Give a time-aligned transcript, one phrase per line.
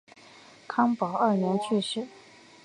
[0.67, 2.07] 康保二年去世。